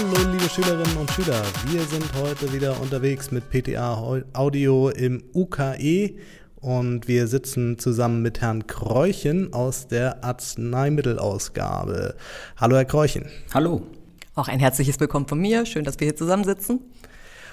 Hallo 0.00 0.30
liebe 0.32 0.48
Schülerinnen 0.48 0.96
und 0.96 1.10
Schüler, 1.10 1.42
wir 1.66 1.82
sind 1.82 2.10
heute 2.14 2.50
wieder 2.54 2.80
unterwegs 2.80 3.30
mit 3.30 3.50
PTA 3.50 4.22
Audio 4.32 4.88
im 4.88 5.22
UKE 5.34 6.14
und 6.56 7.06
wir 7.06 7.26
sitzen 7.26 7.78
zusammen 7.78 8.22
mit 8.22 8.40
Herrn 8.40 8.66
Kräuchen 8.66 9.52
aus 9.52 9.88
der 9.88 10.24
Arzneimittelausgabe. 10.24 12.14
Hallo 12.56 12.76
Herr 12.76 12.86
Kräuchen. 12.86 13.26
Hallo. 13.52 13.82
Auch 14.34 14.48
ein 14.48 14.58
herzliches 14.58 14.98
Willkommen 15.00 15.28
von 15.28 15.38
mir. 15.38 15.66
Schön, 15.66 15.84
dass 15.84 16.00
wir 16.00 16.06
hier 16.06 16.16
zusammensitzen. 16.16 16.80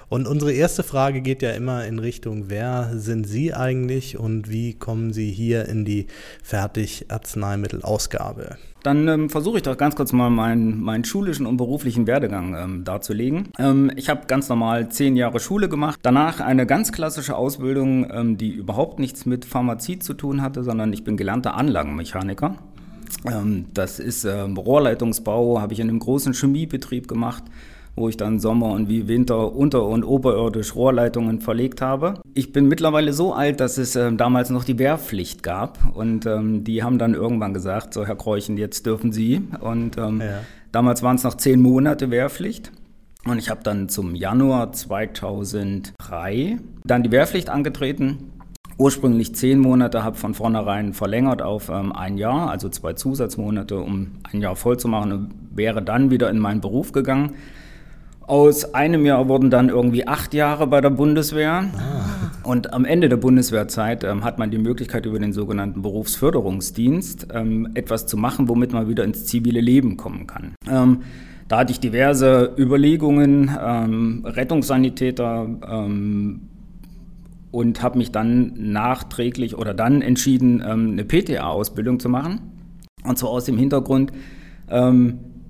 Und 0.10 0.26
unsere 0.26 0.54
erste 0.54 0.84
Frage 0.84 1.20
geht 1.22 1.42
ja 1.42 1.52
immer 1.52 1.86
in 1.86 2.00
Richtung, 2.00 2.46
wer 2.48 2.92
sind 2.96 3.28
Sie 3.28 3.54
eigentlich 3.54 4.18
und 4.18 4.50
wie 4.50 4.74
kommen 4.74 5.12
Sie 5.12 5.30
hier 5.32 5.68
in 5.68 5.84
die 5.84 6.08
Fertig-Arzneimittelausgabe? 6.44 8.56
Dann 8.84 9.08
ähm, 9.10 9.30
versuche 9.30 9.58
ich 9.58 9.64
doch 9.64 9.76
ganz 9.76 9.98
kurz 9.98 10.14
mal 10.14 10.30
meinen, 10.30 10.82
meinen 10.82 11.04
schulischen 11.04 11.46
und 11.46 11.58
beruflichen 11.58 12.08
Werdegang 12.08 12.56
ähm, 12.56 12.86
darzulegen. 12.86 13.50
Ähm, 13.60 13.92
ich 13.98 14.08
habe 14.08 14.28
ganz 14.28 14.48
normal 14.48 14.88
zehn 14.88 15.18
Jahre 15.18 15.42
Schule 15.42 15.68
gemacht, 15.68 16.00
danach 16.04 16.40
eine 16.40 16.66
ganz 16.66 16.94
klassische 16.94 17.36
Ausbildung, 17.36 18.10
ähm, 18.10 18.38
die 18.38 18.52
überhaupt 18.52 19.00
nichts 19.00 19.26
mit 19.26 19.44
Pharmazie 19.44 20.00
zu 20.00 20.14
tun 20.14 20.42
hatte, 20.42 20.64
sondern 20.64 20.94
ich 20.94 21.04
bin 21.04 21.18
gelernter 21.18 21.56
Anlagenmechaniker. 21.56 22.56
Ähm, 23.26 23.66
das 23.74 24.00
ist 24.00 24.24
ähm, 24.24 24.56
Rohrleitungsbau, 24.56 25.60
habe 25.60 25.74
ich 25.74 25.82
in 25.82 25.90
einem 25.90 26.00
großen 26.00 26.34
Chemiebetrieb 26.34 27.10
gemacht 27.10 27.44
wo 27.98 28.08
ich 28.08 28.16
dann 28.16 28.40
Sommer 28.40 28.68
und 28.72 28.88
wie 28.88 29.08
Winter 29.08 29.54
unter- 29.54 29.86
und 29.86 30.04
oberirdisch 30.04 30.76
Rohrleitungen 30.76 31.42
verlegt 31.42 31.82
habe. 31.82 32.22
Ich 32.34 32.54
bin 32.54 32.68
mittlerweile 32.68 33.12
so 33.12 33.34
alt, 33.34 33.60
dass 33.60 33.78
es 33.78 33.96
äh, 33.96 34.14
damals 34.14 34.50
noch 34.50 34.64
die 34.64 34.80
Wehrpflicht 34.80 35.44
gab 35.44 35.80
und 35.96 36.26
ähm, 36.26 36.64
die 36.64 36.84
haben 36.84 37.00
dann 37.00 37.14
irgendwann 37.14 37.54
gesagt, 37.54 37.94
so 37.94 38.06
Herr 38.06 38.16
Kräuchen, 38.16 38.58
jetzt 38.58 38.86
dürfen 38.86 39.12
Sie. 39.12 39.42
Und 39.60 39.98
ähm, 39.98 40.22
ja. 40.22 40.40
damals 40.72 41.04
waren 41.04 41.16
es 41.16 41.24
noch 41.24 41.36
zehn 41.36 41.62
Monate 41.62 42.12
Wehrpflicht. 42.12 42.72
Und 43.26 43.40
ich 43.40 43.50
habe 43.50 43.62
dann 43.64 43.90
zum 43.90 44.16
Januar 44.16 44.72
2003 44.72 46.60
dann 46.86 47.04
die 47.04 47.12
Wehrpflicht 47.12 47.50
angetreten 47.50 48.32
ursprünglich 48.78 49.36
zehn 49.36 49.60
Monate, 49.60 50.04
habe 50.04 50.16
von 50.16 50.34
vornherein 50.34 50.94
verlängert 50.94 51.42
auf 51.42 51.70
ähm, 51.70 51.92
ein 51.92 52.18
Jahr, 52.18 52.50
also 52.50 52.70
zwei 52.70 52.94
Zusatzmonate, 52.94 53.80
um 53.80 54.12
ein 54.32 54.42
Jahr 54.42 54.56
voll 54.56 54.78
zu 54.78 54.88
machen 54.88 55.12
und 55.12 55.36
wäre 55.56 55.82
dann 55.82 56.12
wieder 56.12 56.30
in 56.30 56.40
meinen 56.40 56.62
Beruf 56.62 56.92
gegangen. 56.92 57.34
Aus 58.28 58.74
einem 58.74 59.06
Jahr 59.06 59.30
wurden 59.30 59.50
dann 59.50 59.70
irgendwie 59.70 60.06
acht 60.06 60.34
Jahre 60.34 60.68
bei 60.68 60.82
der 60.82 60.90
Bundeswehr. 60.90 61.64
Ah. 61.78 62.32
Und 62.44 62.74
am 62.74 62.84
Ende 62.84 63.08
der 63.08 63.16
Bundeswehrzeit 63.16 64.04
ähm, 64.04 64.26
hat 64.26 64.38
man 64.38 64.52
die 64.52 64.58
Möglichkeit, 64.58 65.06
über 65.06 65.18
den 65.18 65.32
sogenannten 65.32 65.82
Berufsförderungsdienst 65.82 67.28
ähm, 67.34 67.70
etwas 67.74 68.06
zu 68.06 68.18
machen, 68.18 68.50
womit 68.50 68.74
man 68.74 68.90
wieder 68.90 69.06
ins 69.06 69.26
zivile 69.26 69.62
Leben 69.62 69.96
kommen 69.96 70.28
kann. 70.28 70.56
Ähm, 70.70 71.04
da 71.48 71.60
hatte 71.60 71.72
ich 71.72 71.80
diverse 71.80 72.54
Überlegungen, 72.58 73.50
ähm, 73.66 74.26
Rettungssanitäter 74.26 75.48
ähm, 75.66 76.42
und 77.52 77.82
habe 77.82 77.98
mich 77.98 78.12
dann 78.12 78.52
nachträglich 78.58 79.58
oder 79.58 79.74
dann 79.74 80.02
entschieden, 80.02 80.62
ähm, 80.68 80.92
eine 80.92 81.06
PTA-Ausbildung 81.06 82.02
zu 82.02 82.10
machen. 82.10 82.42
Und 83.06 83.18
zwar 83.18 83.30
aus 83.30 83.46
dem 83.46 83.58
Hintergrund, 83.58 84.12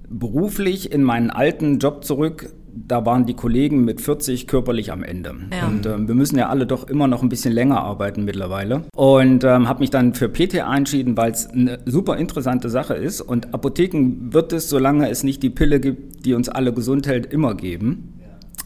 beruflich 0.09 0.91
in 0.91 1.01
meinen 1.01 1.31
alten 1.31 1.79
Job 1.79 2.03
zurück 2.03 2.53
da 2.85 3.05
waren 3.05 3.25
die 3.25 3.33
Kollegen 3.33 3.85
mit 3.85 4.01
40 4.01 4.47
körperlich 4.47 4.91
am 4.91 5.03
Ende. 5.03 5.33
Ja. 5.51 5.67
Und 5.67 5.85
ähm, 5.85 6.07
wir 6.07 6.15
müssen 6.15 6.37
ja 6.37 6.49
alle 6.49 6.65
doch 6.65 6.87
immer 6.87 7.07
noch 7.07 7.23
ein 7.23 7.29
bisschen 7.29 7.53
länger 7.53 7.81
arbeiten 7.81 8.25
mittlerweile. 8.25 8.83
Und 8.95 9.43
ähm, 9.43 9.67
habe 9.67 9.79
mich 9.79 9.89
dann 9.89 10.13
für 10.13 10.29
PTA 10.29 10.75
entschieden, 10.75 11.17
weil 11.17 11.31
es 11.31 11.47
eine 11.47 11.79
super 11.85 12.17
interessante 12.17 12.69
Sache 12.69 12.93
ist. 12.93 13.21
Und 13.21 13.53
Apotheken 13.53 14.33
wird 14.33 14.53
es, 14.53 14.69
solange 14.69 15.09
es 15.09 15.23
nicht 15.23 15.41
die 15.43 15.49
Pille 15.49 15.79
gibt, 15.79 16.25
die 16.25 16.33
uns 16.33 16.49
alle 16.49 16.73
gesund 16.73 17.07
hält, 17.07 17.25
immer 17.31 17.55
geben. 17.55 18.13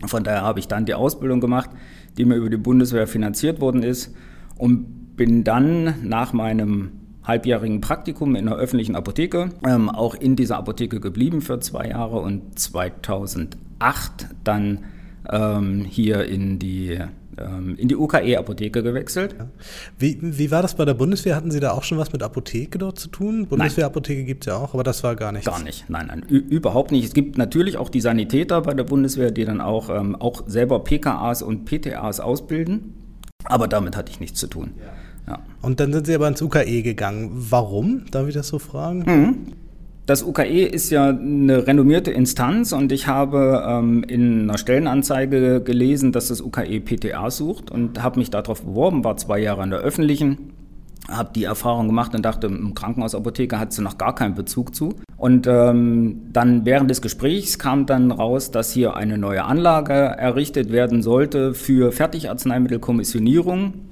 Von 0.06 0.24
daher 0.24 0.42
habe 0.42 0.60
ich 0.60 0.68
dann 0.68 0.86
die 0.86 0.96
Ausbildung 0.96 1.40
gemacht, 1.40 1.70
die 2.18 2.26
mir 2.26 2.36
über 2.36 2.50
die 2.50 2.58
Bundeswehr 2.58 3.08
finanziert 3.08 3.62
worden 3.62 3.84
ist. 3.84 4.14
Und 4.58 5.16
bin 5.16 5.44
dann 5.44 5.96
nach 6.04 6.34
meinem 6.34 6.92
halbjährigen 7.24 7.82
Praktikum 7.82 8.36
in 8.36 8.48
einer 8.48 8.58
öffentlichen 8.58 8.96
Apotheke, 8.96 9.52
ähm, 9.68 9.90
auch 9.90 10.16
in 10.16 10.36
dieser 10.36 10.58
Apotheke 10.58 11.00
geblieben 11.00 11.42
für 11.42 11.60
zwei 11.60 11.90
Jahre 11.90 12.20
und 12.20 12.58
2008 12.58 13.71
dann 14.44 14.86
ähm, 15.30 15.86
hier 15.88 16.26
in 16.26 16.60
die 16.60 17.00
ähm, 17.38 17.76
in 17.78 17.88
die 17.88 17.96
UKE-Apotheke 17.96 18.84
gewechselt. 18.84 19.36
Wie, 19.98 20.18
wie 20.22 20.52
war 20.52 20.62
das 20.62 20.76
bei 20.76 20.86
der 20.86 20.94
Bundeswehr? 20.94 21.36
Hatten 21.36 21.52
Sie 21.52 21.60
da 21.60 21.72
auch 21.72 21.84
schon 21.84 21.98
was 21.98 22.12
mit 22.12 22.24
Apotheke 22.24 22.78
dort 22.78 23.00
zu 23.00 23.08
tun? 23.08 23.48
Bundeswehrapotheke 23.48 24.24
gibt 24.26 24.44
es 24.44 24.48
ja 24.48 24.58
auch, 24.58 24.74
aber 24.74 24.84
das 24.84 25.04
war 25.04 25.16
gar 25.16 25.32
nichts. 25.32 25.48
Gar 25.48 25.64
nicht, 25.64 25.90
nein, 25.90 26.08
nein, 26.08 26.24
überhaupt 26.24 26.92
nicht. 26.92 27.06
Es 27.06 27.14
gibt 27.14 27.38
natürlich 27.38 27.78
auch 27.78 27.90
die 27.90 28.02
Sanitäter 28.02 28.62
bei 28.62 28.74
der 28.74 28.84
Bundeswehr, 28.84 29.32
die 29.32 29.46
dann 29.46 29.62
auch, 29.62 29.90
ähm, 29.90 30.16
auch 30.16 30.44
selber 30.48 30.84
PKAs 30.84 31.42
und 31.42 31.66
PTAs 31.66 32.20
ausbilden, 32.20 32.94
aber 33.46 33.68
damit 33.68 33.96
hatte 33.96 34.12
ich 34.12 34.20
nichts 34.20 34.40
zu 34.40 34.48
tun. 34.48 34.72
Ja. 34.78 34.94
Ja. 35.28 35.40
Und 35.62 35.80
dann 35.80 35.94
sind 35.94 36.08
Sie 36.08 36.16
aber 36.16 36.28
ins 36.28 36.42
UKE 36.42 36.82
gegangen. 36.82 37.30
Warum? 37.32 38.06
Darf 38.12 38.28
ich 38.28 38.34
das 38.34 38.48
so 38.48 38.60
fragen? 38.60 39.04
Mhm. 39.06 39.38
Das 40.06 40.24
UKE 40.24 40.66
ist 40.66 40.90
ja 40.90 41.10
eine 41.10 41.68
renommierte 41.68 42.12
Instanz 42.12 42.74
und 42.74 42.92
ich 42.92 43.08
habe 43.08 43.64
ähm, 43.68 44.04
in 44.04 44.44
einer 44.44 44.58
Stellenanzeige 44.58 45.62
gelesen, 45.62 46.12
dass 46.12 46.30
das 46.30 46.42
UKE 46.42 46.82
PTA 46.82 47.30
sucht 47.30 47.70
und 47.70 48.02
habe 48.02 48.20
mich 48.20 48.32
darauf 48.32 48.64
beworben, 48.64 49.04
war 49.04 49.18
zwei 49.18 49.40
Jahre 49.40 49.62
an 49.62 49.70
der 49.70 49.80
öffentlichen, 49.80 50.54
habe 51.08 51.30
die 51.36 51.44
Erfahrung 51.44 51.88
gemacht 51.88 52.16
und 52.16 52.24
dachte, 52.24 52.48
im 52.48 52.74
Krankenhausapotheker 52.74 53.60
hat 53.60 53.74
sie 53.74 53.84
noch 53.84 54.00
gar 54.00 54.16
keinen 54.16 54.34
Bezug 54.34 54.74
zu. 54.74 54.96
Und 55.18 55.46
ähm, 55.46 56.22
dann 56.34 56.66
während 56.66 56.90
des 56.90 57.04
Gesprächs 57.04 57.60
kam 57.60 57.86
dann 57.86 58.10
raus, 58.10 58.50
dass 58.50 58.72
hier 58.72 58.96
eine 58.96 59.20
neue 59.20 59.44
Anlage 59.44 59.94
errichtet 59.94 60.72
werden 60.72 61.04
sollte 61.04 61.54
für 61.54 61.92
Fertigarzneimittelkommissionierung 61.92 63.91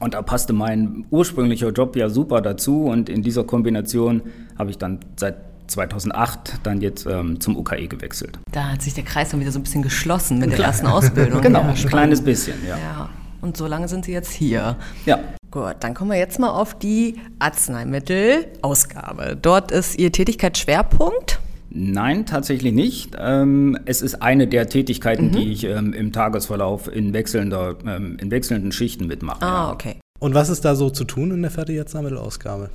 und 0.00 0.14
da 0.14 0.22
passte 0.22 0.52
mein 0.52 1.06
ursprünglicher 1.10 1.70
Job 1.70 1.94
ja 1.94 2.08
super 2.08 2.40
dazu 2.40 2.84
und 2.84 3.08
in 3.08 3.22
dieser 3.22 3.44
Kombination 3.44 4.22
habe 4.58 4.70
ich 4.70 4.78
dann 4.78 4.98
seit 5.16 5.36
2008 5.68 6.60
dann 6.64 6.80
jetzt 6.80 7.06
ähm, 7.06 7.40
zum 7.40 7.56
UKE 7.56 7.86
gewechselt. 7.86 8.38
Da 8.50 8.72
hat 8.72 8.82
sich 8.82 8.94
der 8.94 9.04
Kreis 9.04 9.30
dann 9.30 9.40
wieder 9.40 9.52
so 9.52 9.60
ein 9.60 9.62
bisschen 9.62 9.82
geschlossen 9.82 10.38
mit 10.38 10.52
der 10.52 10.58
ersten 10.58 10.86
Ausbildung. 10.86 11.40
genau, 11.42 11.60
ja, 11.60 11.68
ein 11.68 11.74
kleines 11.74 12.22
bisschen, 12.22 12.56
ja. 12.66 12.76
ja. 12.76 13.08
Und 13.40 13.56
so 13.56 13.66
lange 13.66 13.88
sind 13.88 14.04
Sie 14.04 14.12
jetzt 14.12 14.32
hier. 14.32 14.76
Ja. 15.06 15.20
Gut, 15.50 15.76
dann 15.80 15.94
kommen 15.94 16.10
wir 16.10 16.18
jetzt 16.18 16.38
mal 16.38 16.50
auf 16.50 16.78
die 16.78 17.18
Arzneimittelausgabe. 17.38 19.38
Dort 19.40 19.72
ist 19.72 19.98
Ihr 19.98 20.12
Tätigkeitsschwerpunkt. 20.12 21.40
Nein, 21.72 22.26
tatsächlich 22.26 22.72
nicht. 22.72 23.16
Ähm, 23.18 23.78
es 23.84 24.02
ist 24.02 24.22
eine 24.22 24.48
der 24.48 24.68
Tätigkeiten, 24.68 25.26
mhm. 25.26 25.32
die 25.32 25.52
ich 25.52 25.64
ähm, 25.64 25.92
im 25.92 26.12
Tagesverlauf 26.12 26.92
in, 26.92 27.12
wechselnder, 27.12 27.76
ähm, 27.86 28.16
in 28.20 28.30
wechselnden 28.32 28.72
Schichten 28.72 29.06
mitmache. 29.06 29.42
Ah, 29.42 29.70
okay. 29.70 29.96
Und 30.18 30.34
was 30.34 30.50
ist 30.50 30.64
da 30.64 30.74
so 30.74 30.90
zu 30.90 31.04
tun 31.04 31.30
in 31.30 31.42
der 31.42 31.50
Fertigarzneimittelausgabe? 31.52 32.70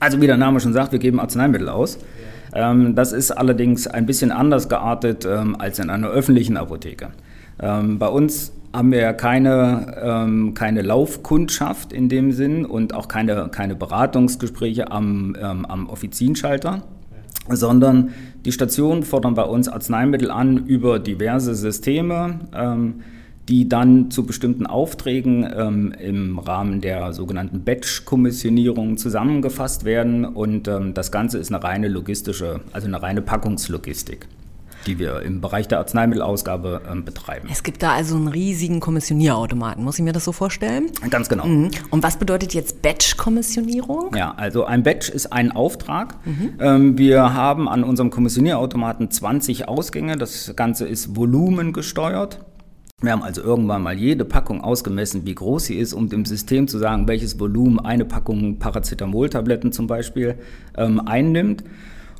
Also 0.00 0.20
wie 0.22 0.26
der 0.26 0.38
Name 0.38 0.58
schon 0.58 0.72
sagt, 0.72 0.92
wir 0.92 0.98
geben 0.98 1.20
Arzneimittel 1.20 1.68
aus. 1.68 1.98
Ja. 2.52 2.74
das 2.74 3.12
ist 3.12 3.30
allerdings 3.30 3.86
ein 3.86 4.06
bisschen 4.06 4.32
anders 4.32 4.68
geartet 4.68 5.24
als 5.24 5.78
in 5.78 5.88
einer 5.88 6.08
öffentlichen 6.08 6.56
Apotheke. 6.56 7.10
bei 7.56 8.08
uns 8.08 8.52
haben 8.72 8.90
wir 8.90 9.12
keine, 9.14 10.52
keine 10.54 10.82
Laufkundschaft 10.82 11.92
in 11.92 12.08
dem 12.08 12.32
Sinn 12.32 12.66
und 12.66 12.92
auch 12.92 13.08
keine, 13.08 13.48
keine 13.50 13.76
Beratungsgespräche 13.76 14.90
am, 14.90 15.36
am 15.36 15.88
Offizienschalter 15.88 16.82
sondern 17.48 18.10
die 18.44 18.52
Stationen 18.52 19.02
fordern 19.02 19.34
bei 19.34 19.44
uns 19.44 19.68
Arzneimittel 19.68 20.30
an 20.30 20.66
über 20.66 20.98
diverse 20.98 21.54
Systeme, 21.54 22.40
ähm, 22.54 23.02
die 23.48 23.68
dann 23.68 24.10
zu 24.10 24.24
bestimmten 24.24 24.66
Aufträgen 24.66 25.46
ähm, 25.54 25.92
im 25.98 26.38
Rahmen 26.38 26.80
der 26.80 27.12
sogenannten 27.12 27.60
Batch-Kommissionierung 27.60 28.96
zusammengefasst 28.96 29.84
werden. 29.84 30.24
Und 30.24 30.66
ähm, 30.68 30.94
das 30.94 31.12
Ganze 31.12 31.38
ist 31.38 31.52
eine 31.52 31.62
reine 31.62 31.88
logistische, 31.88 32.60
also 32.72 32.86
eine 32.86 33.02
reine 33.02 33.20
Packungslogistik 33.20 34.26
die 34.86 34.98
wir 34.98 35.22
im 35.22 35.40
Bereich 35.40 35.68
der 35.68 35.78
Arzneimittelausgabe 35.78 36.82
ähm, 36.90 37.04
betreiben. 37.04 37.48
Es 37.50 37.62
gibt 37.62 37.82
da 37.82 37.92
also 37.92 38.16
einen 38.16 38.28
riesigen 38.28 38.80
Kommissionierautomaten. 38.80 39.82
Muss 39.82 39.98
ich 39.98 40.04
mir 40.04 40.12
das 40.12 40.24
so 40.24 40.32
vorstellen? 40.32 40.90
Ganz 41.10 41.28
genau. 41.28 41.46
Mhm. 41.46 41.70
Und 41.90 42.02
was 42.02 42.18
bedeutet 42.18 42.54
jetzt 42.54 42.82
Batch-Kommissionierung? 42.82 44.14
Ja, 44.14 44.34
also 44.36 44.64
ein 44.64 44.82
Batch 44.82 45.08
ist 45.08 45.32
ein 45.32 45.52
Auftrag. 45.52 46.16
Mhm. 46.26 46.54
Ähm, 46.60 46.98
wir 46.98 47.34
haben 47.34 47.68
an 47.68 47.84
unserem 47.84 48.10
Kommissionierautomaten 48.10 49.10
20 49.10 49.68
Ausgänge. 49.68 50.16
Das 50.16 50.54
Ganze 50.56 50.86
ist 50.86 51.16
volumengesteuert. 51.16 52.40
Wir 53.00 53.12
haben 53.12 53.22
also 53.22 53.42
irgendwann 53.42 53.82
mal 53.82 53.98
jede 53.98 54.24
Packung 54.24 54.62
ausgemessen, 54.62 55.26
wie 55.26 55.34
groß 55.34 55.66
sie 55.66 55.76
ist, 55.76 55.92
um 55.92 56.08
dem 56.08 56.24
System 56.24 56.68
zu 56.68 56.78
sagen, 56.78 57.06
welches 57.06 57.38
Volumen 57.38 57.78
eine 57.78 58.04
Packung 58.04 58.58
Paracetamol-Tabletten 58.58 59.72
zum 59.72 59.86
Beispiel 59.86 60.36
ähm, 60.76 61.00
einnimmt. 61.06 61.64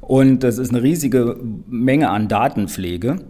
Und 0.07 0.43
das 0.43 0.59
ist 0.59 0.71
eine 0.71 0.83
riesige 0.83 1.39
Menge 1.67 2.11
an 2.11 2.29
Datenpflege. 2.29 3.21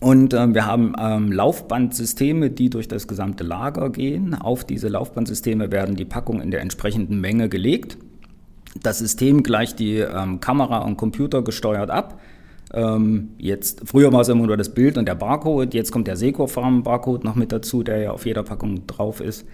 Und 0.00 0.32
äh, 0.32 0.54
wir 0.54 0.66
haben 0.66 0.94
ähm, 0.98 1.32
Laufbandsysteme, 1.32 2.50
die 2.50 2.70
durch 2.70 2.88
das 2.88 3.08
gesamte 3.08 3.42
Lager 3.42 3.90
gehen. 3.90 4.34
Auf 4.34 4.64
diese 4.64 4.88
Laufbandsysteme 4.88 5.72
werden 5.72 5.96
die 5.96 6.04
Packungen 6.04 6.40
in 6.40 6.50
der 6.50 6.60
entsprechenden 6.60 7.20
Menge 7.20 7.48
gelegt. 7.48 7.98
Das 8.80 8.98
System 8.98 9.42
gleicht 9.42 9.78
die 9.78 9.98
ähm, 9.98 10.40
Kamera 10.40 10.78
und 10.78 10.96
Computer 10.96 11.42
gesteuert 11.42 11.90
ab 11.90 12.20
Ähm, 12.72 13.30
jetzt, 13.38 13.82
früher 13.84 14.12
war 14.12 14.20
es 14.20 14.28
immer 14.28 14.46
nur 14.46 14.56
das 14.56 14.74
Bild 14.74 14.98
und 14.98 15.06
der 15.06 15.14
Barcode, 15.14 15.74
jetzt 15.74 15.92
kommt 15.92 16.06
der 16.08 16.16
Seco-Farm-Barcode 16.16 17.24
noch 17.24 17.36
mit 17.36 17.52
dazu, 17.52 17.82
der 17.82 17.98
ja 17.98 18.10
auf 18.10 18.26
jeder 18.26 18.42
Packung 18.42 18.86
drauf 18.86 19.20
ist. 19.20 19.46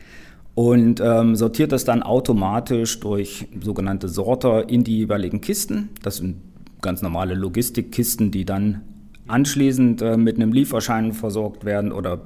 Und 0.54 1.00
ähm, 1.00 1.36
sortiert 1.36 1.72
das 1.72 1.84
dann 1.84 2.02
automatisch 2.02 2.98
durch 3.00 3.46
sogenannte 3.62 4.08
Sorter 4.08 4.68
in 4.68 4.84
die 4.84 4.98
jeweiligen 4.98 5.40
Kisten. 5.40 5.90
Das 6.02 6.16
sind 6.16 6.36
ganz 6.80 7.02
normale 7.02 7.34
Logistikkisten, 7.34 8.30
die 8.30 8.44
dann 8.44 8.82
anschließend 9.26 10.02
äh, 10.02 10.16
mit 10.16 10.36
einem 10.36 10.52
Lieferschein 10.52 11.12
versorgt 11.12 11.64
werden 11.64 11.92
oder 11.92 12.20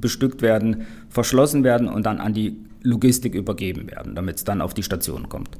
bestückt 0.00 0.42
werden, 0.42 0.82
verschlossen 1.08 1.64
werden 1.64 1.88
und 1.88 2.04
dann 2.04 2.18
an 2.18 2.34
die 2.34 2.56
Logistik 2.82 3.34
übergeben 3.34 3.90
werden, 3.90 4.14
damit 4.14 4.36
es 4.36 4.44
dann 4.44 4.60
auf 4.60 4.74
die 4.74 4.82
Station 4.82 5.28
kommt. 5.28 5.56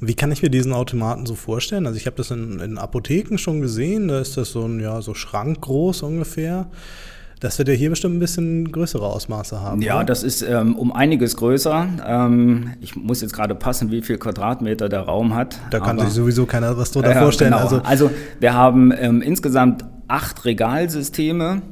Wie 0.00 0.14
kann 0.14 0.32
ich 0.32 0.42
mir 0.42 0.50
diesen 0.50 0.72
Automaten 0.72 1.26
so 1.26 1.34
vorstellen? 1.34 1.86
Also 1.86 1.98
ich 1.98 2.06
habe 2.06 2.16
das 2.16 2.30
in, 2.30 2.58
in, 2.60 2.78
Apotheken 2.78 3.36
schon 3.36 3.60
gesehen, 3.60 4.08
da 4.08 4.20
ist 4.20 4.36
das 4.36 4.50
so 4.50 4.64
ein 4.64 4.80
ja, 4.80 5.02
so 5.02 5.14
schrankgroß 5.14 6.02
ungefähr. 6.02 6.70
Das 7.40 7.58
wird 7.58 7.68
ja 7.68 7.74
hier 7.74 7.88
bestimmt 7.88 8.16
ein 8.16 8.18
bisschen 8.18 8.70
größere 8.70 9.06
Ausmaße 9.06 9.62
haben. 9.62 9.80
Ja, 9.80 9.96
oder? 9.96 10.04
das 10.04 10.22
ist 10.22 10.42
ähm, 10.42 10.76
um 10.76 10.92
einiges 10.92 11.36
größer. 11.36 11.88
Ähm, 12.06 12.74
ich 12.82 12.96
muss 12.96 13.22
jetzt 13.22 13.32
gerade 13.32 13.54
passen, 13.54 13.90
wie 13.90 14.02
viel 14.02 14.18
Quadratmeter 14.18 14.90
der 14.90 15.00
Raum 15.00 15.34
hat. 15.34 15.58
Da 15.70 15.80
kann 15.80 15.98
sich 15.98 16.10
sowieso 16.10 16.44
keiner 16.44 16.76
was 16.76 16.92
drunter 16.92 17.16
äh, 17.16 17.18
vorstellen. 17.18 17.52
Genau. 17.52 17.62
Also, 17.62 17.80
also 17.82 18.10
wir 18.40 18.52
haben 18.52 18.92
ähm, 18.94 19.22
insgesamt 19.22 19.86
acht 20.06 20.44
Regalsysteme 20.44 21.62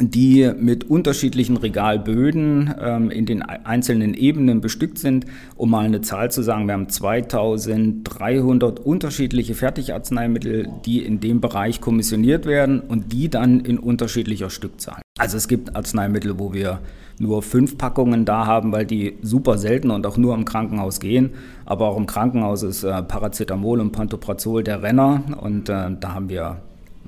die 0.00 0.50
mit 0.58 0.90
unterschiedlichen 0.90 1.56
Regalböden 1.56 2.74
ähm, 2.80 3.10
in 3.12 3.26
den 3.26 3.42
einzelnen 3.42 4.14
Ebenen 4.14 4.60
bestückt 4.60 4.98
sind. 4.98 5.24
Um 5.54 5.70
mal 5.70 5.84
eine 5.84 6.00
Zahl 6.00 6.32
zu 6.32 6.42
sagen, 6.42 6.66
wir 6.66 6.72
haben 6.72 6.88
2300 6.88 8.80
unterschiedliche 8.80 9.54
Fertigarzneimittel, 9.54 10.68
die 10.84 11.04
in 11.04 11.20
dem 11.20 11.40
Bereich 11.40 11.80
kommissioniert 11.80 12.44
werden 12.44 12.80
und 12.80 13.12
die 13.12 13.28
dann 13.28 13.60
in 13.60 13.78
unterschiedlicher 13.78 14.50
Stückzahl. 14.50 15.00
Also 15.16 15.36
es 15.36 15.46
gibt 15.46 15.76
Arzneimittel, 15.76 16.40
wo 16.40 16.52
wir 16.52 16.80
nur 17.20 17.42
fünf 17.42 17.78
Packungen 17.78 18.24
da 18.24 18.46
haben, 18.46 18.72
weil 18.72 18.86
die 18.86 19.16
super 19.22 19.58
selten 19.58 19.92
und 19.92 20.04
auch 20.06 20.16
nur 20.16 20.34
im 20.34 20.44
Krankenhaus 20.44 20.98
gehen. 20.98 21.30
Aber 21.66 21.86
auch 21.86 21.96
im 21.96 22.06
Krankenhaus 22.06 22.64
ist 22.64 22.82
äh, 22.82 23.00
Paracetamol 23.00 23.78
und 23.78 23.92
Pantoprazol 23.92 24.64
der 24.64 24.82
Renner 24.82 25.22
und 25.40 25.68
äh, 25.68 25.90
da 26.00 26.14
haben 26.14 26.28
wir 26.28 26.62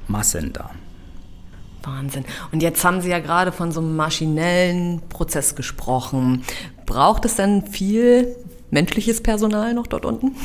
Massen 0.07 0.53
da. 0.53 0.71
Wahnsinn. 1.87 2.25
Und 2.53 2.63
jetzt 2.63 2.85
haben 2.85 3.01
Sie 3.01 3.11
ja 3.11 3.19
gerade 3.19 3.53
von 3.53 3.73
so 3.73 3.81
einem 3.81 3.97
maschinellen 3.97 5.03
Prozess 5.09 5.55
gesprochen. 5.55 6.43
Braucht 6.85 7.25
es 7.25 7.37
denn 7.37 7.63
viel 7.67 8.35
menschliches 8.71 9.23
Personal 9.23 9.75
noch 9.75 9.87
dort 9.87 10.05
unten? 10.05 10.37